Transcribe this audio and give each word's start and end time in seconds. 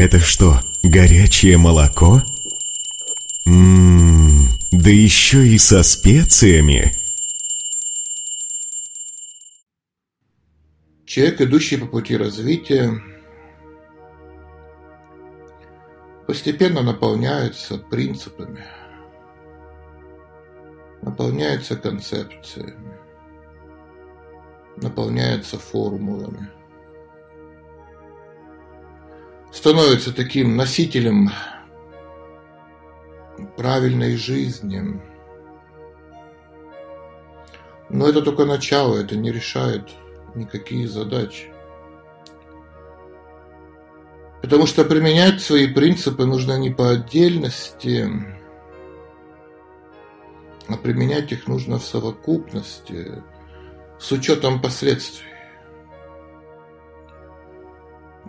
Это 0.00 0.18
что, 0.18 0.58
горячее 0.82 1.58
молоко? 1.58 2.22
Ммм, 3.44 4.48
да 4.72 4.88
еще 4.88 5.46
и 5.46 5.58
со 5.58 5.82
специями. 5.82 6.90
Человек, 11.04 11.42
идущий 11.42 11.76
по 11.76 11.84
пути 11.84 12.16
развития, 12.16 12.98
постепенно 16.26 16.80
наполняется 16.80 17.76
принципами, 17.76 18.64
наполняется 21.02 21.76
концепциями, 21.76 22.96
наполняется 24.78 25.58
формулами, 25.58 26.48
становится 29.52 30.14
таким 30.14 30.56
носителем 30.56 31.30
правильной 33.56 34.16
жизни. 34.16 35.00
Но 37.88 38.08
это 38.08 38.22
только 38.22 38.44
начало, 38.44 38.98
это 38.98 39.16
не 39.16 39.32
решает 39.32 39.88
никакие 40.34 40.86
задачи. 40.86 41.52
Потому 44.42 44.66
что 44.66 44.84
применять 44.84 45.42
свои 45.42 45.66
принципы 45.66 46.24
нужно 46.24 46.58
не 46.58 46.70
по 46.70 46.90
отдельности, 46.90 48.08
а 50.68 50.76
применять 50.76 51.32
их 51.32 51.46
нужно 51.46 51.78
в 51.78 51.84
совокупности, 51.84 53.22
с 53.98 54.12
учетом 54.12 54.62
последствий. 54.62 55.29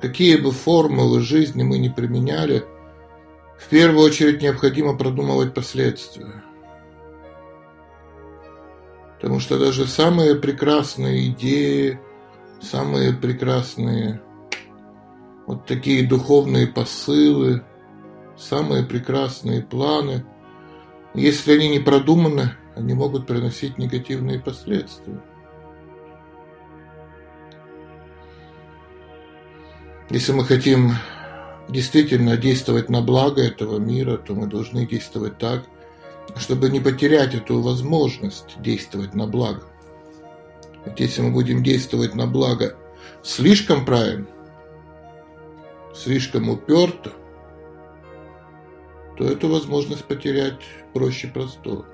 Какие 0.01 0.37
бы 0.37 0.51
формулы 0.51 1.21
жизни 1.21 1.61
мы 1.61 1.77
не 1.77 1.89
применяли, 1.89 2.65
в 3.59 3.69
первую 3.69 4.03
очередь 4.03 4.41
необходимо 4.41 4.97
продумывать 4.97 5.53
последствия. 5.53 6.43
Потому 9.15 9.39
что 9.39 9.59
даже 9.59 9.85
самые 9.85 10.33
прекрасные 10.33 11.27
идеи, 11.27 11.99
самые 12.59 13.13
прекрасные 13.13 14.21
вот 15.45 15.67
такие 15.67 16.07
духовные 16.07 16.65
посылы, 16.65 17.63
самые 18.35 18.83
прекрасные 18.83 19.61
планы, 19.61 20.25
если 21.13 21.53
они 21.53 21.69
не 21.69 21.79
продуманы, 21.79 22.53
они 22.75 22.95
могут 22.95 23.27
приносить 23.27 23.77
негативные 23.77 24.39
последствия. 24.39 25.21
Если 30.13 30.33
мы 30.33 30.43
хотим 30.43 30.95
действительно 31.69 32.35
действовать 32.35 32.89
на 32.89 33.01
благо 33.01 33.41
этого 33.41 33.79
мира, 33.79 34.17
то 34.17 34.35
мы 34.35 34.45
должны 34.45 34.85
действовать 34.85 35.37
так, 35.37 35.63
чтобы 36.35 36.69
не 36.69 36.81
потерять 36.81 37.33
эту 37.33 37.61
возможность 37.61 38.61
действовать 38.61 39.13
на 39.13 39.25
благо. 39.25 39.63
Ведь 40.85 40.99
если 40.99 41.21
мы 41.21 41.31
будем 41.31 41.63
действовать 41.63 42.13
на 42.13 42.27
благо 42.27 42.75
слишком 43.23 43.85
правильно, 43.85 44.27
слишком 45.95 46.49
уперто, 46.49 47.13
то 49.17 49.23
эту 49.23 49.47
возможность 49.47 50.03
потерять 50.03 50.59
проще 50.93 51.27
простого. 51.27 51.85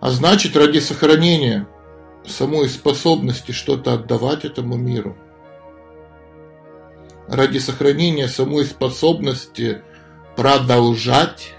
А 0.00 0.10
значит, 0.10 0.56
ради 0.56 0.78
сохранения 0.78 1.68
самой 2.26 2.70
способности 2.70 3.52
что-то 3.52 3.92
отдавать 3.92 4.46
этому 4.46 4.76
миру, 4.78 5.14
ради 7.28 7.58
сохранения 7.58 8.28
самой 8.28 8.64
способности 8.64 9.82
продолжать 10.36 11.54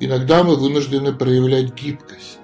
иногда 0.00 0.42
мы 0.42 0.56
вынуждены 0.56 1.12
проявлять 1.12 1.74
гибкость. 1.74 2.38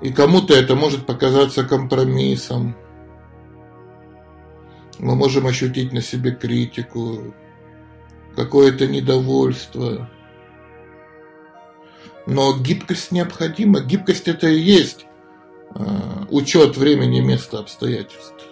И 0.00 0.12
кому-то 0.12 0.54
это 0.54 0.74
может 0.74 1.06
показаться 1.06 1.64
компромиссом. 1.64 2.76
Мы 4.98 5.14
можем 5.14 5.46
ощутить 5.46 5.92
на 5.92 6.00
себе 6.00 6.32
критику, 6.32 7.34
какое-то 8.36 8.86
недовольство. 8.86 10.10
Но 12.26 12.56
гибкость 12.58 13.12
необходима. 13.12 13.80
Гибкость 13.80 14.28
это 14.28 14.48
и 14.48 14.58
есть 14.58 15.06
э, 15.74 15.84
учет 16.30 16.76
времени, 16.76 17.20
места, 17.20 17.58
обстоятельств. 17.58 18.46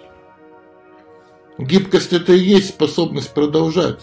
Гибкость 1.58 2.12
это 2.12 2.32
и 2.32 2.38
есть 2.38 2.70
способность 2.70 3.32
продолжать. 3.34 4.00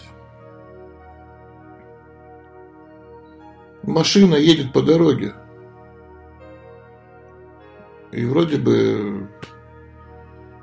Машина 3.82 4.36
едет 4.36 4.72
по 4.72 4.82
дороге. 4.82 5.34
И 8.12 8.24
вроде 8.24 8.56
бы 8.56 9.28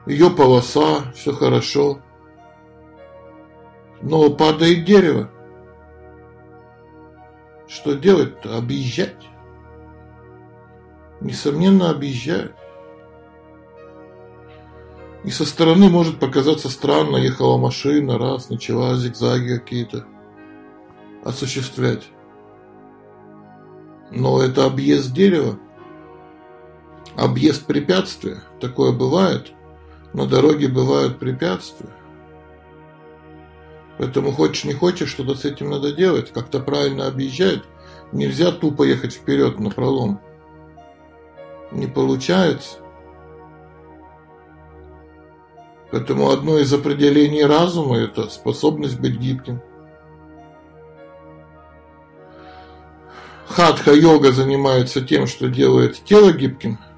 ее 0.05 0.29
полоса, 0.29 1.11
все 1.13 1.33
хорошо. 1.33 1.99
Но 4.01 4.29
падает 4.29 4.85
дерево. 4.85 5.31
Что 7.67 7.93
делать-то? 7.93 8.57
Объезжать. 8.57 9.27
Несомненно, 11.21 11.89
объезжать. 11.89 12.51
И 15.23 15.31
со 15.31 15.45
стороны 15.45 15.89
может 15.89 16.19
показаться 16.19 16.69
странно, 16.69 17.17
ехала 17.17 17.57
машина, 17.57 18.19
раз, 18.19 18.49
начала 18.49 18.95
зигзаги 18.95 19.57
какие-то 19.57 20.05
осуществлять. 21.23 22.03
Но 24.11 24.39
это 24.41 24.65
объезд 24.65 25.13
дерева 25.13 25.57
объезд 27.15 27.65
препятствия. 27.65 28.43
Такое 28.59 28.91
бывает. 28.91 29.51
На 30.13 30.25
дороге 30.25 30.67
бывают 30.67 31.19
препятствия. 31.19 31.89
Поэтому 33.97 34.31
хочешь 34.31 34.65
не 34.65 34.73
хочешь, 34.73 35.09
что-то 35.09 35.35
с 35.35 35.45
этим 35.45 35.69
надо 35.69 35.91
делать, 35.91 36.31
как-то 36.31 36.59
правильно 36.59 37.07
объезжать. 37.07 37.61
Нельзя 38.11 38.51
тупо 38.51 38.83
ехать 38.83 39.13
вперед 39.13 39.59
на 39.59 39.69
пролом. 39.71 40.19
Не 41.71 41.87
получается. 41.87 42.77
Поэтому 45.91 46.29
одно 46.29 46.59
из 46.59 46.73
определений 46.73 47.45
разума– 47.45 47.97
это 47.97 48.29
способность 48.29 48.99
быть 48.99 49.17
гибким. 49.17 49.61
Хатха-йога 53.47 54.31
занимается 54.31 55.01
тем, 55.01 55.27
что 55.27 55.47
делает 55.47 56.03
тело 56.03 56.31
гибким– 56.31 56.79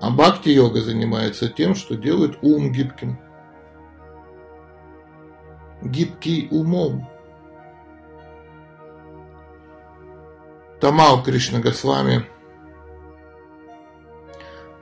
а 0.00 0.10
бхакти-йога 0.10 0.82
занимается 0.82 1.48
тем, 1.48 1.74
что 1.74 1.96
делает 1.96 2.38
ум 2.42 2.70
гибким. 2.70 3.18
Гибкий 5.90 6.48
умом. 6.50 7.08
Тамал 10.80 11.22
Кришна 11.22 11.60
Госвами 11.60 12.26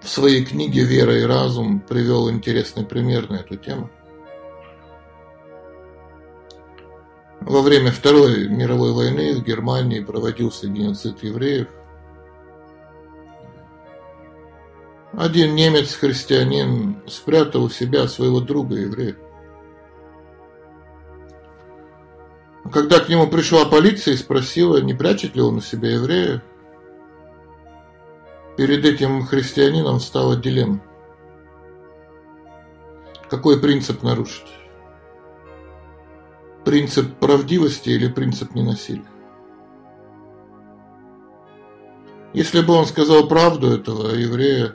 в 0.00 0.08
своей 0.08 0.44
книге 0.44 0.84
«Вера 0.84 1.16
и 1.16 1.22
разум» 1.22 1.80
привел 1.80 2.30
интересный 2.30 2.84
пример 2.84 3.30
на 3.30 3.36
эту 3.36 3.56
тему. 3.56 3.90
Во 7.40 7.62
время 7.62 7.92
Второй 7.92 8.48
мировой 8.48 8.92
войны 8.92 9.34
в 9.34 9.44
Германии 9.44 10.00
проводился 10.00 10.68
геноцид 10.68 11.22
евреев– 11.22 11.68
Один 15.16 15.54
немец-христианин 15.54 16.96
спрятал 17.06 17.64
у 17.64 17.70
себя 17.70 18.08
своего 18.08 18.40
друга 18.40 18.74
еврея. 18.74 19.16
Когда 22.72 22.98
к 23.00 23.08
нему 23.08 23.26
пришла 23.26 23.66
полиция 23.66 24.14
и 24.14 24.16
спросила, 24.16 24.78
не 24.78 24.94
прячет 24.94 25.36
ли 25.36 25.42
он 25.42 25.56
у 25.56 25.60
себя 25.60 25.92
еврея, 25.92 26.42
перед 28.56 28.84
этим 28.84 29.24
христианином 29.26 30.00
стала 30.00 30.36
дилемма. 30.36 30.80
Какой 33.28 33.60
принцип 33.60 34.02
нарушить? 34.02 34.46
Принцип 36.64 37.14
правдивости 37.18 37.90
или 37.90 38.08
принцип 38.08 38.54
ненасилия? 38.54 39.04
Если 42.32 42.62
бы 42.62 42.74
он 42.74 42.86
сказал 42.86 43.28
правду 43.28 43.70
этого 43.70 44.14
еврея, 44.14 44.74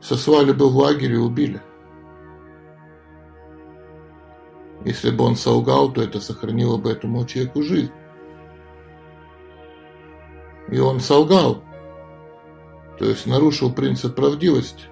сослали 0.00 0.52
бы 0.52 0.68
в 0.68 0.76
лагерь 0.76 1.12
и 1.12 1.16
убили. 1.16 1.62
Если 4.84 5.10
бы 5.10 5.24
он 5.24 5.36
солгал, 5.36 5.92
то 5.92 6.02
это 6.02 6.20
сохранило 6.20 6.78
бы 6.78 6.90
этому 6.90 7.26
человеку 7.26 7.62
жизнь. 7.62 7.92
И 10.68 10.78
он 10.78 11.00
солгал. 11.00 11.62
то 12.98 13.06
есть 13.06 13.26
нарушил 13.26 13.72
принцип 13.72 14.14
правдивости, 14.14 14.84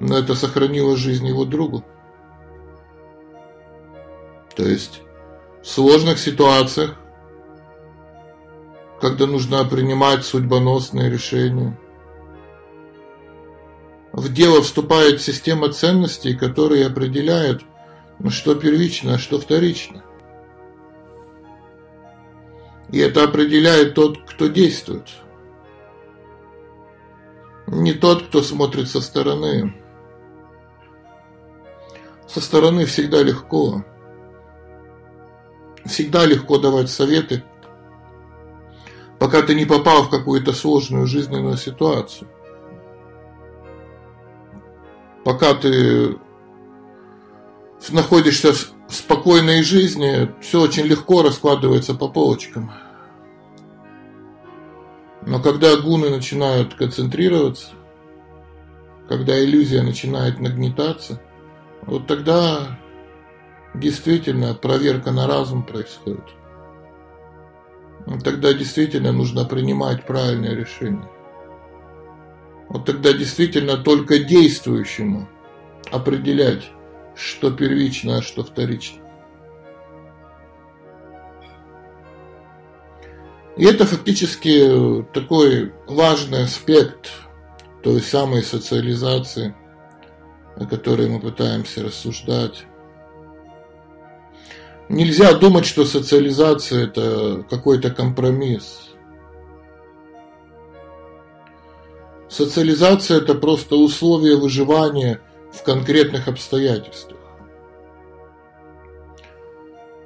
но 0.00 0.18
это 0.18 0.34
сохранило 0.34 0.96
жизнь 0.96 1.26
его 1.26 1.44
другу. 1.44 1.84
То 4.56 4.64
есть 4.64 5.02
в 5.62 5.66
сложных 5.68 6.18
ситуациях, 6.18 6.96
когда 9.00 9.26
нужно 9.26 9.64
принимать 9.64 10.24
судьбоносные 10.24 11.08
решения, 11.08 11.78
в 14.12 14.32
дело 14.32 14.62
вступает 14.62 15.22
система 15.22 15.72
ценностей, 15.72 16.36
которые 16.36 16.86
определяют, 16.86 17.62
что 18.28 18.54
первично, 18.54 19.14
а 19.14 19.18
что 19.18 19.40
вторично. 19.40 20.04
И 22.90 22.98
это 22.98 23.24
определяет 23.24 23.94
тот, 23.94 24.18
кто 24.28 24.48
действует. 24.48 25.08
Не 27.66 27.94
тот, 27.94 28.26
кто 28.26 28.42
смотрит 28.42 28.88
со 28.88 29.00
стороны. 29.00 29.74
Со 32.28 32.42
стороны 32.42 32.84
всегда 32.84 33.22
легко. 33.22 33.82
Всегда 35.86 36.26
легко 36.26 36.58
давать 36.58 36.90
советы, 36.90 37.42
пока 39.18 39.42
ты 39.42 39.54
не 39.54 39.64
попал 39.64 40.04
в 40.04 40.10
какую-то 40.10 40.52
сложную 40.52 41.06
жизненную 41.06 41.56
ситуацию. 41.56 42.28
Пока 45.24 45.54
ты 45.54 46.18
находишься 47.90 48.52
в 48.52 48.92
спокойной 48.92 49.62
жизни, 49.62 50.30
все 50.40 50.60
очень 50.60 50.84
легко 50.84 51.22
раскладывается 51.22 51.94
по 51.94 52.08
полочкам. 52.08 52.72
Но 55.24 55.40
когда 55.40 55.76
гуны 55.76 56.10
начинают 56.10 56.74
концентрироваться, 56.74 57.68
когда 59.08 59.42
иллюзия 59.42 59.82
начинает 59.82 60.40
нагнетаться, 60.40 61.20
вот 61.82 62.06
тогда 62.06 62.78
действительно 63.74 64.54
проверка 64.54 65.12
на 65.12 65.26
разум 65.26 65.62
происходит. 65.62 66.24
Тогда 68.24 68.52
действительно 68.52 69.12
нужно 69.12 69.44
принимать 69.44 70.04
правильное 70.04 70.54
решение. 70.54 71.08
Вот 72.72 72.86
тогда 72.86 73.12
действительно 73.12 73.76
только 73.76 74.18
действующему 74.18 75.28
определять, 75.90 76.70
что 77.14 77.50
первично, 77.50 78.16
а 78.16 78.22
что 78.22 78.42
вторично. 78.42 79.02
И 83.58 83.66
это 83.66 83.84
фактически 83.84 85.04
такой 85.12 85.74
важный 85.86 86.44
аспект 86.44 87.10
той 87.82 88.00
самой 88.00 88.42
социализации, 88.42 89.54
о 90.56 90.64
которой 90.64 91.10
мы 91.10 91.20
пытаемся 91.20 91.82
рассуждать. 91.82 92.64
Нельзя 94.88 95.34
думать, 95.34 95.66
что 95.66 95.84
социализация 95.84 96.84
это 96.84 97.44
какой-то 97.50 97.90
компромисс. 97.90 98.91
Социализация 102.32 103.18
это 103.18 103.34
просто 103.34 103.76
условие 103.76 104.38
выживания 104.38 105.20
в 105.52 105.62
конкретных 105.62 106.28
обстоятельствах. 106.28 107.18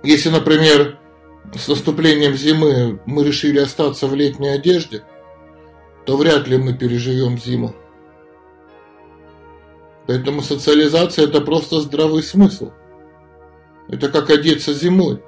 Если, 0.03 0.31
например, 0.31 0.99
с 1.55 1.69
наступлением 1.69 2.35
зимы 2.35 3.01
мы 3.07 3.23
решили 3.23 3.61
остаться 3.61 4.09
в 4.09 4.17
летней 4.17 4.49
одежде, 4.49 5.05
то 6.05 6.17
вряд 6.17 6.49
ли 6.49 6.59
мы 6.59 6.75
переживем 6.75 7.39
зиму. 7.39 7.77
Поэтому 10.09 10.43
социализация 10.43 11.27
это 11.27 11.41
просто 11.41 11.81
здравый 11.81 12.25
смысл. 12.25 12.73
Это 13.87 14.09
как 14.09 14.31
одеться 14.31 14.75
зимой. 14.75 15.23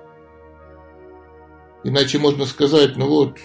Иначе 1.85 2.19
можно 2.19 2.45
сказать, 2.45 2.97
ну 2.97 3.06
вот, 3.06 3.39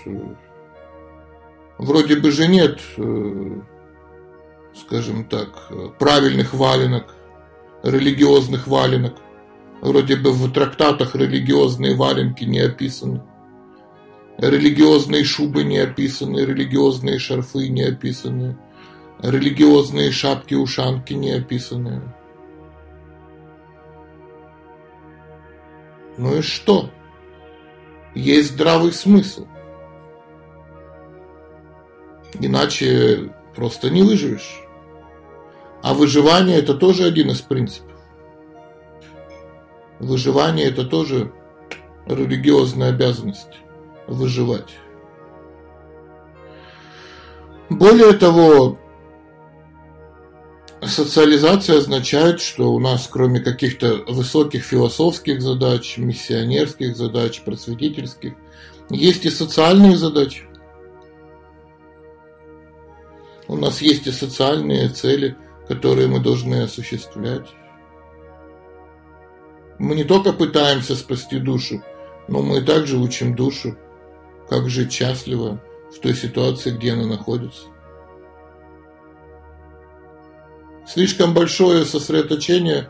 вроде 1.84 2.16
бы 2.16 2.32
же 2.32 2.48
нет, 2.48 2.82
скажем 4.76 5.26
так, 5.26 5.72
правильных 6.00 6.54
валенок, 6.54 7.14
религиозных 7.84 8.68
валенок. 8.68 9.16
Вроде 9.82 10.16
бы 10.16 10.32
в 10.32 10.52
трактатах 10.52 11.16
религиозные 11.16 11.96
валенки 11.96 12.46
не 12.46 12.60
описаны. 12.60 13.22
Религиозные 14.38 15.24
шубы 15.26 15.64
не 15.64 15.78
описаны, 15.78 16.40
религиозные 16.40 17.20
шарфы 17.20 17.68
не 17.68 17.84
описаны, 17.84 18.58
религиозные 19.22 20.12
шапки-ушанки 20.12 21.14
не 21.14 21.34
описаны. 21.34 22.02
Ну 26.18 26.38
и 26.38 26.42
что? 26.42 26.90
Есть 28.16 28.54
здравый 28.54 28.94
смысл. 28.94 29.48
Иначе 32.40 33.32
просто 33.56 33.90
не 33.90 34.02
выживешь. 34.02 34.62
А 35.82 35.94
выживание 35.94 36.58
это 36.58 36.74
тоже 36.74 37.04
один 37.04 37.32
из 37.32 37.42
принципов. 37.42 37.92
Выживание 40.00 40.68
это 40.68 40.86
тоже 40.86 41.32
религиозная 42.06 42.90
обязанность 42.90 43.60
выживать. 44.08 44.70
Более 47.70 48.14
того, 48.14 48.78
социализация 50.82 51.78
означает, 51.78 52.42
что 52.42 52.74
у 52.74 52.80
нас 52.80 53.08
кроме 53.10 53.40
каких-то 53.40 54.04
высоких 54.08 54.64
философских 54.64 55.42
задач, 55.42 55.98
миссионерских 55.98 56.96
задач, 56.96 57.42
просветительских, 57.42 58.34
есть 58.90 59.26
и 59.26 59.30
социальные 59.30 59.98
задачи. 59.98 60.44
У 63.54 63.56
нас 63.56 63.84
есть 63.84 64.08
и 64.08 64.12
социальные 64.12 64.90
цели, 64.90 65.38
которые 65.68 66.08
мы 66.08 66.20
должны 66.20 66.64
осуществлять. 66.64 67.46
Мы 69.78 69.94
не 69.94 70.04
только 70.04 70.34
пытаемся 70.34 70.96
спасти 70.96 71.38
душу, 71.38 71.84
но 72.28 72.42
мы 72.42 72.64
также 72.64 72.98
учим 72.98 73.36
душу, 73.36 73.78
как 74.50 74.72
жить 74.72 74.92
счастливо 74.92 75.62
в 75.96 76.00
той 76.00 76.16
ситуации, 76.16 76.72
где 76.72 76.94
она 76.94 77.06
находится. 77.06 77.66
Слишком 80.88 81.36
большое 81.36 81.86
сосредоточение 81.86 82.90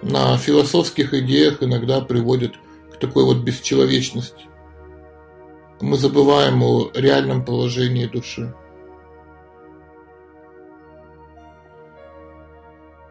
на 0.00 0.38
философских 0.38 1.12
идеях 1.12 1.62
иногда 1.62 2.00
приводит 2.00 2.54
к 2.90 2.96
такой 2.96 3.24
вот 3.24 3.44
бесчеловечности. 3.44 4.46
Мы 5.82 5.98
забываем 5.98 6.62
о 6.62 6.90
реальном 6.94 7.44
положении 7.44 8.06
души. 8.06 8.54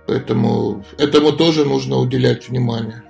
Поэтому 0.08 0.86
этому 0.98 1.34
тоже 1.34 1.66
нужно 1.66 1.98
уделять 1.98 2.48
внимание. 2.48 3.04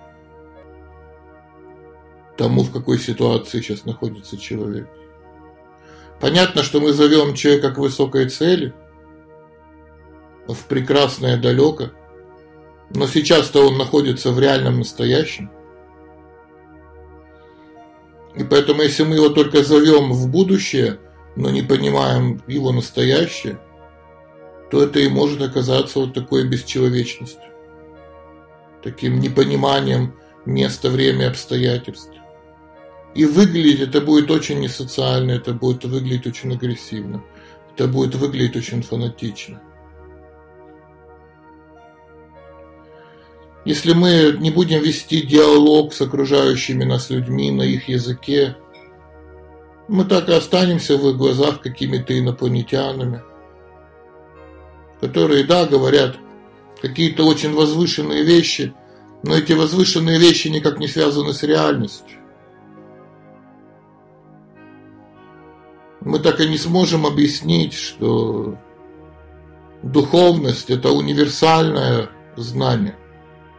Тому, 2.35 2.63
в 2.63 2.71
какой 2.71 2.97
ситуации 2.97 3.61
сейчас 3.61 3.85
находится 3.85 4.37
человек. 4.37 4.89
Понятно, 6.19 6.63
что 6.63 6.81
мы 6.81 6.93
зовем 6.93 7.35
человека 7.35 7.71
к 7.71 7.77
высокой 7.77 8.29
цели, 8.29 8.73
в 10.47 10.65
прекрасное 10.65 11.37
далеко, 11.37 11.91
но 12.89 13.05
сейчас-то 13.05 13.67
он 13.67 13.77
находится 13.77 14.31
в 14.31 14.39
реальном 14.39 14.79
настоящем. 14.79 15.51
И 18.35 18.43
поэтому, 18.43 18.81
если 18.81 19.03
мы 19.03 19.15
его 19.15 19.29
только 19.29 19.63
зовем 19.63 20.13
в 20.13 20.29
будущее, 20.29 20.99
но 21.35 21.49
не 21.51 21.61
понимаем 21.61 22.41
его 22.47 22.71
настоящее, 22.71 23.59
то 24.69 24.83
это 24.83 24.99
и 24.99 25.07
может 25.07 25.41
оказаться 25.41 25.99
вот 25.99 26.13
такой 26.13 26.47
бесчеловечностью, 26.47 27.49
таким 28.83 29.19
непониманием 29.19 30.13
места, 30.45 30.89
времени, 30.89 31.23
обстоятельств. 31.23 32.11
И 33.15 33.25
выглядеть 33.25 33.79
это 33.79 34.01
будет 34.01 34.29
очень 34.29 34.59
несоциально, 34.59 35.31
это 35.31 35.53
будет 35.53 35.85
выглядеть 35.85 36.27
очень 36.27 36.53
агрессивно, 36.53 37.23
это 37.73 37.87
будет 37.87 38.15
выглядеть 38.15 38.57
очень 38.57 38.83
фанатично. 38.83 39.61
Если 43.65 43.93
мы 43.93 44.37
не 44.39 44.51
будем 44.51 44.81
вести 44.81 45.21
диалог 45.21 45.93
с 45.93 46.01
окружающими 46.01 46.85
нас 46.85 47.09
людьми 47.09 47.51
на 47.51 47.63
их 47.63 47.89
языке, 47.89 48.55
мы 49.89 50.05
так 50.05 50.29
и 50.29 50.33
останемся 50.33 50.97
в 50.97 51.09
их 51.09 51.17
глазах 51.17 51.61
какими-то 51.61 52.17
инопланетянами– 52.17 53.21
которые, 55.01 55.43
да, 55.45 55.65
говорят 55.65 56.17
какие-то 56.81 57.23
очень 57.23 57.53
возвышенные 57.53 58.23
вещи, 58.23 58.73
но 59.23 59.35
эти 59.35 59.53
возвышенные 59.53 60.19
вещи 60.19 60.47
никак 60.47 60.79
не 60.79 60.87
связаны 60.87 61.33
с 61.33 61.43
реальностью. 61.43 62.17
мы 66.07 66.19
так 66.19 66.39
и 66.39 66.47
не 66.47 66.57
сможем 66.57 67.05
объяснить, 67.05 67.73
что 67.73 68.57
духовность– 69.83 70.69
это 70.69 70.91
универсальное 70.91 72.09
знание, 72.37 72.97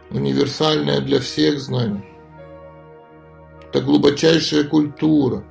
универсальное 0.09 0.99
для 0.99 1.19
всех 1.19 1.59
знание. 1.59 2.03
Это 3.67 3.81
глубочайшая 3.81 4.63
культура. 4.63 5.43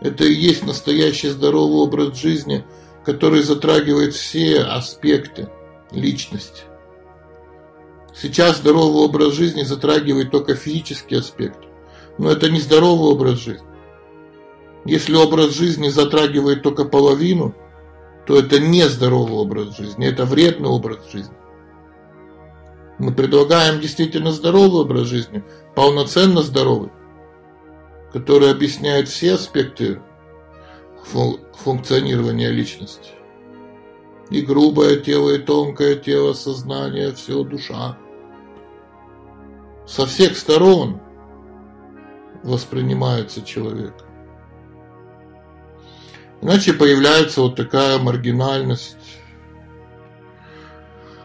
Это 0.00 0.24
и 0.24 0.32
есть 0.32 0.64
настоящий 0.64 1.28
здоровый 1.28 1.76
образ 1.76 2.16
жизни, 2.16 2.64
который 3.04 3.42
затрагивает 3.42 4.14
все 4.14 4.60
аспекты 4.60 5.48
личности. 5.90 6.62
Сейчас 8.14 8.58
здоровый 8.58 9.04
образ 9.04 9.34
жизни 9.34 9.62
затрагивает 9.62 10.30
только 10.30 10.54
физический 10.54 11.16
аспект. 11.16 11.58
Но 12.16 12.30
это 12.30 12.48
не 12.48 12.60
здоровый 12.60 13.10
образ 13.10 13.40
жизни. 13.40 13.66
Если 14.84 15.14
образ 15.14 15.54
жизни 15.54 15.88
затрагивает 15.88 16.62
только 16.62 16.84
половину, 16.84 17.54
то 18.26 18.38
это 18.38 18.60
не 18.60 18.88
здоровый 18.88 19.36
образ 19.36 19.76
жизни, 19.76 20.06
это 20.06 20.24
вредный 20.24 20.68
образ 20.68 20.98
жизни. 21.10 21.34
Мы 22.98 23.12
предлагаем 23.12 23.80
действительно 23.80 24.30
здоровый 24.30 24.82
образ 24.82 25.08
жизни, 25.08 25.42
полноценно 25.74 26.42
здоровый, 26.42 26.90
который 28.12 28.50
объясняет 28.50 29.08
все 29.08 29.34
аспекты 29.34 30.00
функционирования 31.04 32.50
личности. 32.50 33.10
И 34.30 34.40
грубое 34.40 34.96
тело, 34.96 35.30
и 35.30 35.38
тонкое 35.38 35.96
тело, 35.96 36.32
сознание, 36.32 37.12
все 37.12 37.44
душа. 37.44 37.98
Со 39.86 40.06
всех 40.06 40.36
сторон 40.36 41.00
воспринимается 42.42 43.42
человек. 43.42 43.94
Иначе 46.40 46.72
появляется 46.72 47.42
вот 47.42 47.56
такая 47.56 47.98
маргинальность, 47.98 48.96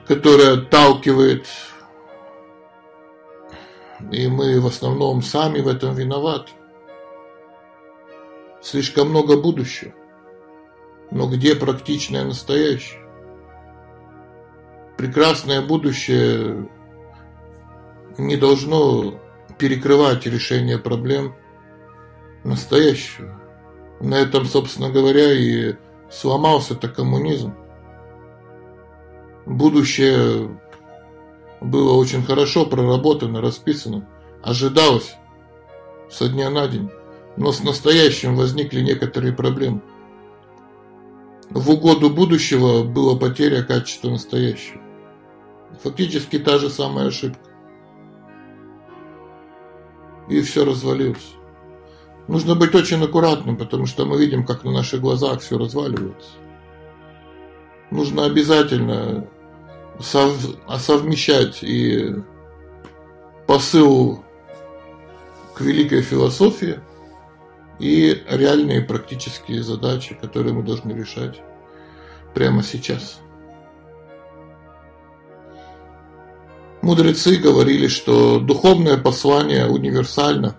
которая 0.07 0.53
отталкивает, 0.53 1.45
и 4.11 4.27
мы 4.27 4.59
в 4.61 4.67
основном 4.67 5.21
сами 5.21 5.59
в 5.59 5.67
этом 5.67 5.93
виноваты. 5.93 6.51
Слишком 8.69 9.09
много 9.09 9.35
будущего. 9.35 9.93
Но 11.09 11.27
где 11.27 11.55
практичное 11.55 12.23
настоящее? 12.23 13.01
Прекрасное 14.95 15.63
будущее 15.63 16.69
не 18.19 18.37
должно 18.37 19.19
перекрывать 19.57 20.27
решение 20.27 20.77
проблем 20.77 21.33
настоящего. 22.43 23.41
На 24.01 24.19
этом, 24.19 24.45
собственно 24.45 24.91
говоря, 24.91 25.33
и 25.33 25.73
сломался-то 26.11 26.89
коммунизм. 26.89 27.55
Будущее 29.47 30.59
было 31.59 31.93
очень 31.93 32.23
хорошо 32.23 32.67
проработано, 32.67 33.41
расписано, 33.41 34.07
ожидалось 34.43 35.15
со 36.11 36.29
дня 36.29 36.51
на 36.51 36.67
день 36.67 36.91
но 37.39 37.53
с 37.53 37.63
настоящим 37.63 38.35
возникли 38.35 38.81
некоторые 38.81 39.31
проблемы. 39.33 39.81
В 41.49 41.71
угоду 41.71 42.09
будущего 42.09 42.83
была 42.83 43.15
потеря 43.15 43.63
качества 43.63 44.09
настоящего. 44.09 44.81
Фактически 45.81 46.37
та 46.37 46.59
же 46.59 46.69
самая 46.69 47.07
ошибка. 47.07 47.39
И 50.27 50.41
все 50.41 50.65
развалилось. 50.65 51.33
Нужно 52.27 52.55
быть 52.55 52.75
очень 52.75 53.03
аккуратным, 53.03 53.55
потому 53.55 53.85
что 53.85 54.05
мы 54.05 54.19
видим, 54.19 54.45
как 54.45 54.65
на 54.65 54.71
наших 54.71 54.99
глазах 54.99 55.39
все 55.39 55.57
разваливается. 55.57 56.29
Нужно 57.89 58.25
обязательно 58.25 59.27
сов... 59.99 60.37
совмещать 60.77 61.63
и 61.63 62.15
посыл 63.47 64.25
к 65.55 65.61
великой 65.61 66.01
философии– 66.01 66.81
и 67.79 68.23
реальные 68.27 68.81
практические 68.81 69.63
задачи, 69.63 70.13
которые 70.13 70.53
мы 70.53 70.63
должны 70.63 70.91
решать 70.91 71.41
прямо 72.33 72.61
сейчас. 72.61 73.19
Мудрецы 76.81 77.37
говорили, 77.37 77.87
что 77.87 78.39
духовное 78.39 78.97
послание 78.97 79.67
универсально. 79.67 80.55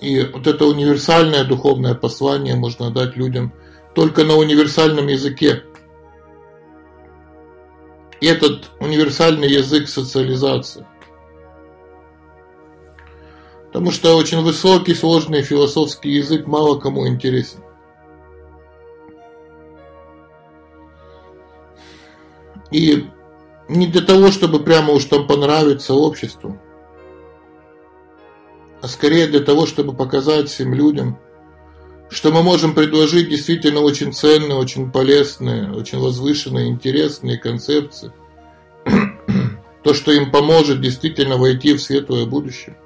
И 0.00 0.22
вот 0.22 0.46
это 0.46 0.66
универсальное 0.66 1.44
духовное 1.44 1.94
послание 1.94 2.54
можно 2.54 2.90
дать 2.90 3.16
людям 3.16 3.52
только 3.94 4.24
на 4.24 4.34
универсальном 4.34 5.08
языке. 5.08 5.64
И 8.20 8.26
этот 8.26 8.70
универсальный 8.80 9.48
язык 9.48 9.88
социализации– 9.88 10.86
Потому 13.68 13.90
что 13.90 14.16
очень 14.16 14.40
высокий, 14.40 14.94
сложный 14.94 15.42
философский 15.42 16.10
язык 16.10 16.46
мало 16.46 16.78
кому 16.78 17.06
интересен. 17.06 17.60
И 22.70 23.06
не 23.68 23.86
для 23.86 24.00
того, 24.00 24.30
чтобы 24.30 24.60
прямо 24.60 24.92
уж 24.92 25.04
там 25.04 25.26
понравиться 25.26 25.94
обществу, 25.94 26.58
а 28.80 28.88
скорее 28.88 29.26
для 29.26 29.40
того, 29.40 29.66
чтобы 29.66 29.92
показать 29.92 30.48
всем 30.48 30.72
людям, 30.72 31.18
что 32.08 32.32
мы 32.32 32.42
можем 32.42 32.74
предложить 32.74 33.28
действительно 33.28 33.80
очень 33.80 34.14
ценные, 34.14 34.56
очень 34.56 34.90
полезные, 34.90 35.70
очень 35.72 35.98
возвышенные, 35.98 36.68
интересные 36.68 37.36
концепции. 37.36 38.12
То, 39.84 39.92
что 39.92 40.12
им 40.12 40.30
поможет 40.30 40.80
действительно 40.80 41.36
войти 41.36 41.74
в 41.74 41.82
светлое 41.82 42.24
будущее. 42.24 42.78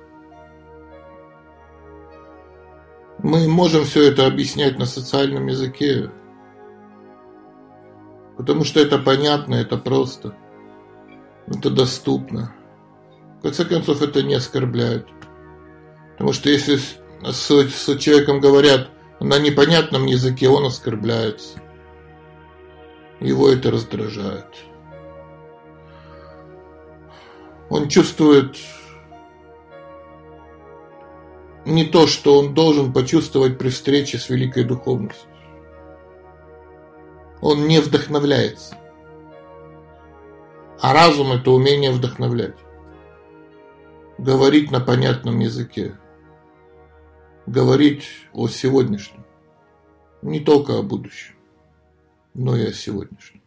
Мы 3.23 3.47
можем 3.47 3.85
все 3.85 4.09
это 4.09 4.27
объяснять 4.27 4.79
на 4.79 4.85
социальном 4.85 5.47
языке, 5.47 6.11
потому 8.37 8.65
что 8.65 8.81
это 8.81 8.99
понятно, 8.99 9.55
это 9.55 9.79
просто, 9.79 10.37
это 11.47 11.71
доступно. 11.71 12.53
В 13.39 13.43
конце 13.43 13.65
концов, 13.65 14.03
это 14.03 14.23
не 14.23 14.35
оскорбляет. 14.35 15.07
Потому 16.13 16.33
что 16.33 16.51
если 16.51 16.77
с, 16.77 17.49
с 17.49 17.99
человеком 17.99 18.41
говорят 18.41 18.91
на 19.21 19.39
непонятном 19.39 20.07
языке, 20.07 20.49
он 20.49 20.67
оскорбляется. 20.67 21.61
Его 23.21 23.49
это 23.49 23.71
раздражает. 23.71 24.47
Он 27.71 27.89
чувствует 27.89 28.57
не 31.65 31.85
то, 31.85 32.07
что 32.07 32.39
он 32.39 32.55
должен 32.55 32.93
почувствовать 32.93 33.59
при 33.59 33.69
встрече 33.69 34.19
с 34.19 34.29
великой 34.29 34.65
духовностью. 34.65 35.29
Он 37.41 37.67
не 37.67 37.81
вдохновляется. 37.81 38.77
А 40.81 40.93
разум– 40.93 41.33
это 41.35 41.51
умение 41.51 41.93
вдохновлять. 41.93 42.57
Говорить 44.19 44.71
на 44.71 44.81
понятном 44.81 45.39
языке. 45.41 45.99
Говорить 47.47 48.09
о 48.33 48.49
сегодняшнем. 48.49 49.25
Не 50.23 50.41
только 50.41 50.79
о 50.79 50.83
будущем, 50.83 51.35
но 52.35 52.57
и 52.57 52.67
о 52.67 52.73
сегодняшнем. 52.73 53.42